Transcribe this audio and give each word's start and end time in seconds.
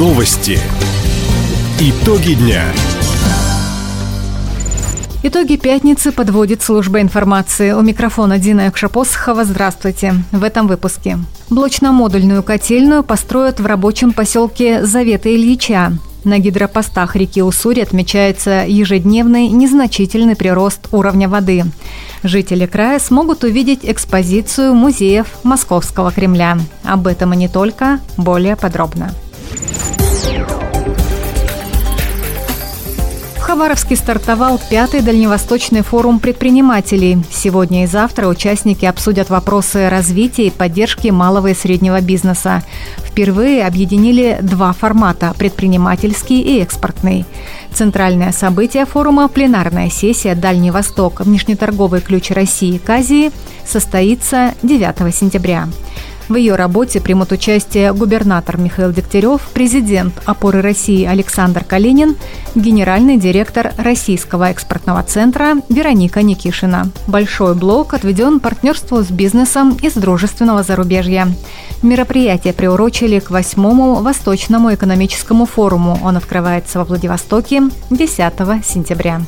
Новости. 0.00 0.58
Итоги 1.78 2.32
дня. 2.32 2.64
Итоги 5.22 5.56
пятницы 5.56 6.10
подводит 6.10 6.62
служба 6.62 7.02
информации. 7.02 7.72
У 7.72 7.82
микрофона 7.82 8.38
Дина 8.38 8.62
Якшапосхова. 8.62 9.44
Здравствуйте. 9.44 10.14
В 10.32 10.42
этом 10.42 10.68
выпуске. 10.68 11.18
Блочно-модульную 11.50 12.42
котельную 12.42 13.02
построят 13.02 13.60
в 13.60 13.66
рабочем 13.66 14.14
поселке 14.14 14.86
Завета 14.86 15.28
Ильича. 15.28 15.92
На 16.24 16.38
гидропостах 16.38 17.14
реки 17.14 17.42
Уссури 17.42 17.80
отмечается 17.80 18.64
ежедневный 18.66 19.48
незначительный 19.48 20.34
прирост 20.34 20.88
уровня 20.92 21.28
воды. 21.28 21.66
Жители 22.22 22.64
края 22.64 23.00
смогут 23.00 23.44
увидеть 23.44 23.80
экспозицию 23.82 24.72
музеев 24.72 25.26
Московского 25.42 26.10
Кремля. 26.10 26.56
Об 26.84 27.06
этом 27.06 27.34
и 27.34 27.36
не 27.36 27.48
только, 27.48 28.00
более 28.16 28.56
подробно. 28.56 29.12
Хабаровске 33.50 33.96
стартовал 33.96 34.60
пятый 34.70 35.00
дальневосточный 35.00 35.82
форум 35.82 36.20
предпринимателей. 36.20 37.18
Сегодня 37.32 37.82
и 37.82 37.86
завтра 37.88 38.28
участники 38.28 38.84
обсудят 38.84 39.28
вопросы 39.28 39.88
развития 39.88 40.46
и 40.46 40.50
поддержки 40.50 41.08
малого 41.08 41.48
и 41.48 41.54
среднего 41.54 42.00
бизнеса. 42.00 42.62
Впервые 42.98 43.66
объединили 43.66 44.38
два 44.40 44.72
формата– 44.72 45.34
предпринимательский 45.36 46.40
и 46.40 46.62
экспортный. 46.62 47.24
Центральное 47.74 48.30
событие 48.30 48.86
форума– 48.86 49.26
пленарная 49.34 49.90
сессия 49.90 50.36
«Дальний 50.36 50.70
Восток. 50.70 51.18
Внешнеторговый 51.18 52.02
ключ 52.02 52.30
России 52.30 52.78
к 52.78 52.88
Азии» 52.88 53.32
состоится 53.66 54.54
9 54.62 55.12
сентября. 55.12 55.66
В 56.30 56.36
ее 56.36 56.54
работе 56.54 57.00
примут 57.00 57.32
участие 57.32 57.92
губернатор 57.92 58.56
Михаил 58.56 58.92
Дегтярев, 58.92 59.40
президент 59.52 60.14
«Опоры 60.26 60.60
России» 60.60 61.04
Александр 61.04 61.64
Калинин, 61.64 62.14
генеральный 62.54 63.16
директор 63.16 63.72
Российского 63.76 64.48
экспортного 64.48 65.02
центра 65.02 65.56
Вероника 65.68 66.22
Никишина. 66.22 66.86
Большой 67.08 67.56
блок 67.56 67.94
отведен 67.94 68.38
партнерству 68.38 69.02
с 69.02 69.10
бизнесом 69.10 69.76
из 69.82 69.94
дружественного 69.94 70.62
зарубежья. 70.62 71.26
Мероприятие 71.82 72.52
приурочили 72.52 73.18
к 73.18 73.32
восьмому 73.32 73.96
Восточному 73.96 74.72
экономическому 74.72 75.46
форуму. 75.46 75.98
Он 76.04 76.16
открывается 76.16 76.78
во 76.78 76.84
Владивостоке 76.84 77.62
10 77.90 78.32
сентября. 78.64 79.20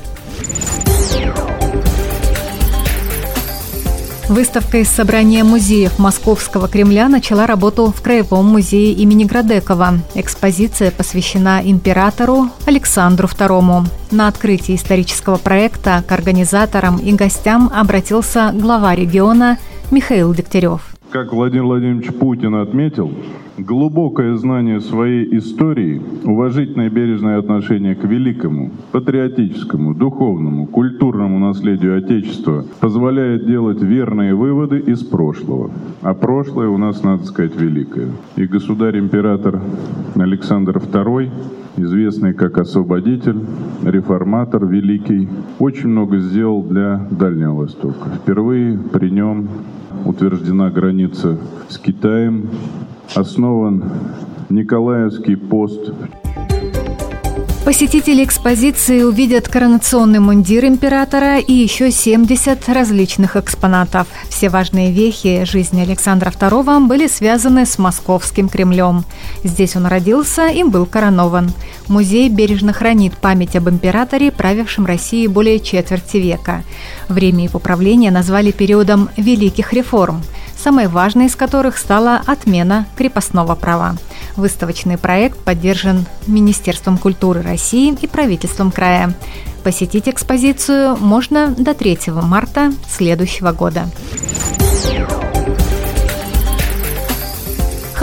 Выставка 4.29 4.79
из 4.79 4.89
собрания 4.89 5.43
музеев 5.43 5.99
Московского 5.99 6.69
Кремля 6.69 7.09
начала 7.09 7.47
работу 7.47 7.87
в 7.87 8.01
Краевом 8.01 8.47
музее 8.47 8.93
имени 8.93 9.25
Градекова. 9.25 9.95
Экспозиция 10.15 10.91
посвящена 10.93 11.61
императору 11.63 12.47
Александру 12.65 13.27
II. 13.27 13.85
На 14.13 14.29
открытии 14.29 14.77
исторического 14.77 15.37
проекта 15.37 16.05
к 16.07 16.13
организаторам 16.13 16.99
и 16.99 17.13
гостям 17.13 17.71
обратился 17.75 18.53
глава 18.55 18.95
региона 18.95 19.59
Михаил 19.91 20.33
Дегтярев. 20.33 20.83
Как 21.11 21.33
Владимир 21.33 21.65
Владимирович 21.65 22.13
Путин 22.15 22.55
отметил, 22.55 23.13
глубокое 23.59 24.37
знание 24.37 24.81
своей 24.81 25.37
истории, 25.39 26.01
уважительное 26.25 26.87
и 26.87 26.91
бережное 26.91 27.39
отношение 27.39 27.95
к 27.95 28.05
великому, 28.05 28.71
патриотическому, 28.93 29.95
духовному, 29.95 30.67
культурному 30.67 31.39
наследию 31.39 31.99
Отечества 31.99 32.65
позволяет 32.81 33.47
делать 33.47 33.83
верные 33.83 34.35
выводы 34.35 34.79
из 34.79 35.03
прошлого. 35.03 35.71
А 36.03 36.15
прошлое 36.15 36.69
у 36.69 36.79
нас, 36.79 37.03
надо 37.03 37.25
сказать, 37.25 37.59
великое. 37.61 38.09
И 38.37 38.47
государь-император 38.47 39.61
Александр 40.17 40.79
II 40.79 41.31
известный 41.77 42.35
как 42.35 42.59
освободитель, 42.59 43.41
реформатор 43.83 44.67
великий, 44.67 45.29
очень 45.59 45.89
много 45.89 46.19
сделал 46.19 46.63
для 46.63 47.07
Дальнего 47.11 47.55
Востока. 47.55 48.11
Впервые 48.23 48.79
при 48.79 49.11
нем 49.11 49.49
утверждена 50.05 50.71
граница 50.71 51.39
с 51.69 51.79
Китаем, 51.79 52.49
основан 53.15 53.85
Николаевский 54.49 55.37
пост 55.37 55.93
Посетители 57.65 58.25
экспозиции 58.25 59.03
увидят 59.03 59.47
коронационный 59.47 60.19
мундир 60.19 60.65
императора 60.65 61.39
и 61.39 61.53
еще 61.53 61.93
70 61.93 62.69
различных 62.69 63.37
экспонатов. 63.37 64.09
Все 64.29 64.49
важные 64.49 64.91
вехи 64.91 65.45
жизни 65.45 65.81
Александра 65.81 66.31
II 66.31 66.89
были 66.89 67.07
связаны 67.07 67.65
с 67.65 67.79
московским 67.79 68.49
Кремлем. 68.49 69.05
Здесь 69.45 69.77
он 69.77 69.87
родился 69.87 70.49
и 70.49 70.65
был 70.65 70.87
коронован. 70.87 71.53
Музей 71.87 72.29
бережно 72.29 72.73
хранит 72.73 73.17
память 73.17 73.55
об 73.55 73.69
императоре, 73.69 74.33
правившем 74.33 74.85
Россией 74.85 75.29
более 75.29 75.61
четверти 75.61 76.17
века. 76.17 76.65
Время 77.09 77.45
его 77.45 77.61
правления 77.61 78.11
назвали 78.11 78.51
периодом 78.51 79.09
великих 79.17 79.73
реформ– 79.73 80.21
самой 80.63 80.87
важной 80.87 81.27
из 81.27 81.37
которых 81.37 81.77
стала 81.77 82.23
отмена 82.25 82.87
крепостного 82.97 83.55
права. 83.55 83.97
Выставочный 84.37 84.97
проект 84.97 85.39
поддержан 85.39 86.07
Министерством 86.27 86.99
культуры 86.99 87.43
России 87.43 87.97
и 88.01 88.07
правительством 88.07 88.71
края. 88.71 89.15
Посетить 89.65 90.09
экспозицию 90.09 90.97
можно 90.97 91.49
до 91.49 91.75
3 91.75 91.99
марта 92.23 92.73
следующего 92.89 93.53
года. 93.53 93.87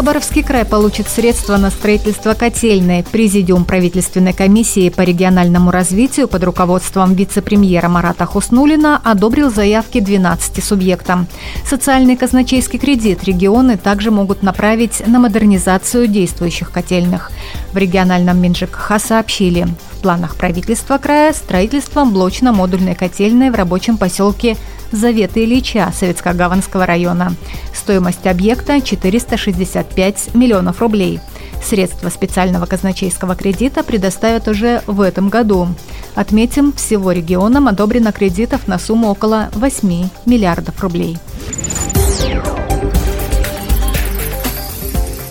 Хабаровский 0.09 0.42
край 0.42 0.66
получит 0.66 1.08
средства 1.08 1.58
на 1.58 1.70
строительство 1.70 2.34
котельной. 2.34 3.03
Президиум 3.03 3.64
правительственной 3.64 4.34
комиссии 4.34 4.90
по 4.90 5.02
региональному 5.02 5.70
развитию 5.70 6.28
под 6.28 6.44
руководством 6.46 7.14
вице-премьера 7.14 7.90
Марата 7.90 8.25
Хуснулина 8.25 9.00
одобрил 9.03 9.52
заявки 9.52 10.00
12 10.00 10.64
субъектам. 10.64 11.28
Социальный 11.64 12.18
казначейский 12.18 12.80
кредит 12.80 13.24
регионы 13.24 13.78
также 13.78 14.09
могут 14.09 14.42
направить 14.42 15.06
на 15.06 15.19
модернизацию 15.19 16.08
действующих 16.08 16.72
котельных. 16.72 17.31
В 17.72 17.78
региональном 17.78 18.42
МинЖКХ 18.42 18.94
сообщили, 18.98 19.68
в 19.92 20.02
планах 20.02 20.38
правительства 20.38 20.98
края 20.98 21.34
строительство 21.34 22.03
блочно-модульной 22.03 22.96
котельной 22.96 23.52
в 23.52 23.56
рабочем 23.56 24.00
поселке 24.00 24.58
Завета 24.92 25.44
Ильича 25.44 25.92
Советско-Гаванского 25.94 26.86
района. 26.86 27.34
Стоимость 27.74 28.26
объекта 28.26 28.82
465 28.82 30.34
миллионов 30.34 30.82
рублей. 30.82 31.20
Средства 31.64 32.10
специального 32.10 32.66
казначейского 32.66 33.36
кредита 33.36 33.84
предоставят 33.84 34.48
уже 34.48 34.82
в 34.88 35.02
этом 35.02 35.30
году. 35.30 35.68
Отметим, 36.16 36.74
всего 36.74 37.12
регионам 37.12 37.68
одобрено 37.68 38.12
кредитов 38.12 38.68
на 38.68 38.80
сумму 38.80 39.10
около 39.10 39.50
8 39.54 40.10
миллиардов 40.26 40.82
рублей. 40.82 41.18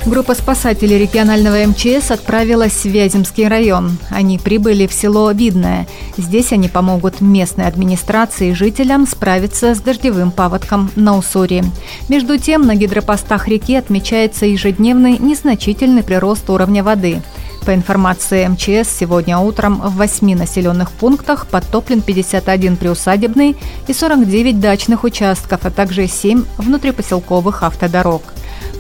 Группа 0.09 0.35
спасателей 0.35 0.99
регионального 0.99 1.67
МЧС 1.67 2.11
отправилась 2.11 2.73
в 2.73 2.87
Вяземский 2.87 3.47
район. 3.47 3.99
Они 4.09 4.39
прибыли 4.39 4.87
в 4.87 4.93
село 4.95 5.31
Видное. 5.33 5.87
Здесь 6.17 6.51
они 6.51 6.69
помогут 6.69 7.21
местной 7.21 7.67
администрации 7.67 8.49
и 8.49 8.55
жителям 8.55 9.07
справиться 9.07 9.75
с 9.75 9.81
дождевым 9.81 10.31
паводком 10.31 10.91
на 10.97 11.15
Уссури. 11.15 11.63
Между 12.09 12.39
тем, 12.39 12.67
на 12.67 12.75
гидропостах 12.75 13.49
реки 13.49 13.77
отмечается 13.77 14.47
ежедневный 14.47 15.19
незначительный 15.19 16.03
прирост 16.03 16.49
уровня 16.49 16.83
воды. 16.83 17.21
По 17.67 17.75
информации 17.75 18.47
МЧС, 18.47 18.89
сегодня 18.89 19.37
утром 19.37 19.79
в 19.79 19.97
8 19.97 20.39
населенных 20.39 20.91
пунктах 20.91 21.47
подтоплен 21.49 22.01
51 22.01 22.79
приусадебный 22.79 23.59
и 23.87 23.93
49 23.93 24.59
дачных 24.59 25.05
участков, 25.05 25.67
а 25.67 25.71
также 25.71 26.07
7 26.07 26.45
внутрипоселковых 26.57 27.63
автодорог. 27.63 28.23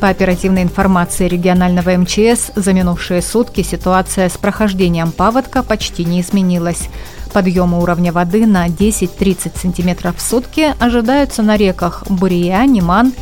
По 0.01 0.11
оперативной 0.11 0.63
информации 0.63 1.27
регионального 1.27 1.97
МЧС, 1.97 2.53
за 2.55 2.73
минувшие 2.73 3.21
сутки 3.21 3.63
ситуация 3.63 4.29
с 4.29 4.37
прохождением 4.37 5.11
паводка 5.11 5.65
почти 5.65 6.05
не 6.05 6.21
изменилась. 6.21 6.89
Подъемы 7.33 7.83
уровня 7.83 8.13
воды 8.13 8.47
на 8.47 8.69
10-30 8.69 9.59
см 9.59 10.15
в 10.17 10.21
сутки 10.21 10.73
ожидаются 10.79 11.43
на 11.43 11.57
реках 11.57 12.05
Бурия, 12.09 12.65
Неман 12.65 13.13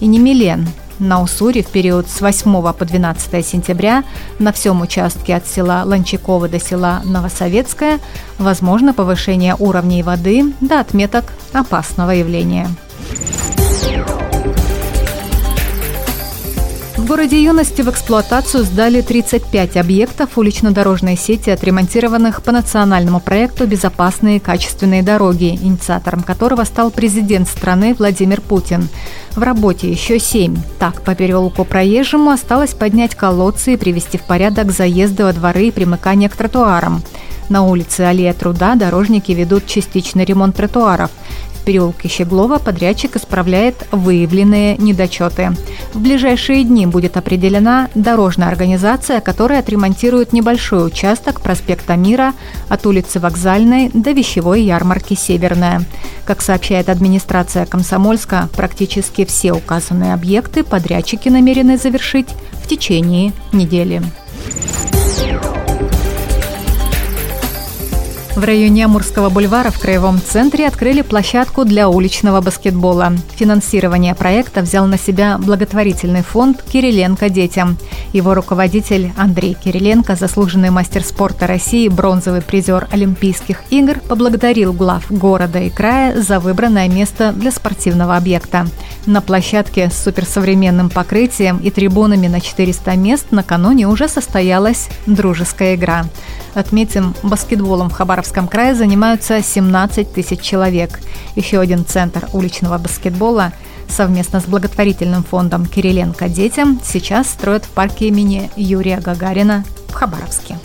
и 0.00 0.06
Немелен. 0.06 0.66
На 0.98 1.22
Уссури 1.22 1.62
в 1.62 1.68
период 1.68 2.08
с 2.08 2.20
8 2.20 2.72
по 2.72 2.84
12 2.84 3.46
сентября 3.46 4.02
на 4.40 4.52
всем 4.52 4.80
участке 4.80 5.36
от 5.36 5.46
села 5.46 5.82
Ланчакова 5.84 6.48
до 6.48 6.58
села 6.58 7.00
Новосоветское 7.04 8.00
возможно 8.38 8.92
повышение 8.92 9.54
уровней 9.56 10.02
воды 10.02 10.52
до 10.60 10.80
отметок 10.80 11.32
опасного 11.52 12.10
явления. 12.10 12.68
Городе 17.14 17.40
Юности 17.44 17.80
в 17.80 17.88
эксплуатацию 17.88 18.64
сдали 18.64 19.00
35 19.00 19.76
объектов 19.76 20.36
улично-дорожной 20.36 21.16
сети, 21.16 21.50
отремонтированных 21.50 22.42
по 22.42 22.50
национальному 22.50 23.20
проекту 23.20 23.68
«Безопасные 23.68 24.40
качественные 24.40 25.04
дороги», 25.04 25.50
инициатором 25.50 26.24
которого 26.24 26.64
стал 26.64 26.90
президент 26.90 27.46
страны 27.46 27.94
Владимир 27.94 28.40
Путин. 28.40 28.88
В 29.36 29.44
работе 29.44 29.88
еще 29.88 30.18
семь. 30.18 30.56
Так, 30.80 31.02
по 31.02 31.14
переулку 31.14 31.64
проезжему 31.64 32.30
осталось 32.30 32.74
поднять 32.74 33.14
колодцы 33.14 33.74
и 33.74 33.76
привести 33.76 34.18
в 34.18 34.22
порядок 34.22 34.72
заезды 34.72 35.22
во 35.22 35.32
дворы 35.32 35.68
и 35.68 35.70
примыкание 35.70 36.28
к 36.28 36.34
тротуарам. 36.34 37.00
На 37.48 37.62
улице 37.62 38.00
Аллея 38.00 38.32
Труда 38.32 38.74
дорожники 38.74 39.30
ведут 39.30 39.66
частичный 39.66 40.24
ремонт 40.24 40.56
тротуаров 40.56 41.12
переулке 41.64 42.08
Щеглова 42.08 42.58
подрядчик 42.58 43.16
исправляет 43.16 43.86
выявленные 43.90 44.76
недочеты. 44.76 45.52
В 45.92 46.00
ближайшие 46.00 46.64
дни 46.64 46.86
будет 46.86 47.16
определена 47.16 47.88
дорожная 47.94 48.48
организация, 48.48 49.20
которая 49.20 49.60
отремонтирует 49.60 50.32
небольшой 50.32 50.86
участок 50.86 51.40
проспекта 51.40 51.96
Мира 51.96 52.34
от 52.68 52.86
улицы 52.86 53.18
Вокзальной 53.18 53.90
до 53.92 54.12
вещевой 54.12 54.62
ярмарки 54.62 55.14
«Северная». 55.14 55.82
Как 56.24 56.42
сообщает 56.42 56.88
администрация 56.88 57.66
Комсомольска, 57.66 58.48
практически 58.56 59.24
все 59.24 59.52
указанные 59.52 60.14
объекты 60.14 60.64
подрядчики 60.64 61.28
намерены 61.28 61.76
завершить 61.76 62.28
в 62.62 62.68
течение 62.68 63.32
недели. 63.52 64.02
В 68.36 68.42
районе 68.42 68.86
Амурского 68.86 69.30
бульвара 69.30 69.70
в 69.70 69.78
Краевом 69.78 70.20
центре 70.20 70.66
открыли 70.66 71.02
площадку 71.02 71.64
для 71.64 71.88
уличного 71.88 72.40
баскетбола. 72.40 73.12
Финансирование 73.36 74.16
проекта 74.16 74.62
взял 74.62 74.86
на 74.86 74.98
себя 74.98 75.38
благотворительный 75.38 76.22
фонд 76.22 76.60
«Кириленко 76.64 77.28
детям». 77.28 77.78
Его 78.12 78.34
руководитель 78.34 79.12
Андрей 79.16 79.54
Кириленко, 79.54 80.16
заслуженный 80.16 80.70
мастер 80.70 81.04
спорта 81.04 81.46
России, 81.46 81.86
бронзовый 81.88 82.42
призер 82.42 82.88
Олимпийских 82.90 83.62
игр, 83.70 84.00
поблагодарил 84.00 84.72
глав 84.72 85.04
города 85.10 85.60
и 85.60 85.70
края 85.70 86.20
за 86.20 86.40
выбранное 86.40 86.88
место 86.88 87.30
для 87.30 87.52
спортивного 87.52 88.16
объекта. 88.16 88.66
На 89.06 89.20
площадке 89.20 89.90
с 89.90 90.02
суперсовременным 90.02 90.90
покрытием 90.90 91.58
и 91.58 91.70
трибунами 91.70 92.26
на 92.26 92.40
400 92.40 92.96
мест 92.96 93.26
накануне 93.30 93.86
уже 93.86 94.08
состоялась 94.08 94.88
дружеская 95.06 95.76
игра. 95.76 96.06
Отметим, 96.54 97.14
баскетболом 97.22 97.90
в 97.90 97.94
Хабаровском 98.24 98.48
крае 98.48 98.74
занимаются 98.74 99.42
17 99.42 100.14
тысяч 100.14 100.40
человек. 100.40 100.98
Еще 101.36 101.60
один 101.60 101.84
центр 101.84 102.26
уличного 102.32 102.78
баскетбола 102.78 103.52
совместно 103.86 104.40
с 104.40 104.44
благотворительным 104.44 105.24
фондом 105.24 105.66
«Кириленко 105.66 106.30
детям» 106.30 106.80
сейчас 106.82 107.28
строят 107.28 107.66
в 107.66 107.68
парке 107.68 108.08
имени 108.08 108.50
Юрия 108.56 108.98
Гагарина 108.98 109.62
в 109.88 109.92
Хабаровске. 109.92 110.58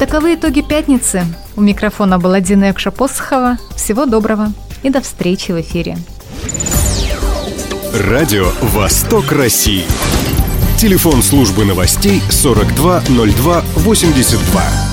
Таковы 0.00 0.34
итоги 0.34 0.62
пятницы. 0.62 1.24
У 1.54 1.60
микрофона 1.60 2.18
была 2.18 2.40
Дина 2.40 2.70
Экша-Посохова. 2.70 3.58
Всего 3.76 4.06
доброго 4.06 4.48
и 4.82 4.90
до 4.90 5.00
встречи 5.00 5.52
в 5.52 5.60
эфире. 5.60 5.96
Радио 7.94 8.48
«Восток 8.60 9.30
России». 9.30 9.84
Телефон 10.78 11.22
службы 11.22 11.64
новостей 11.64 12.20
420282. 12.28 14.85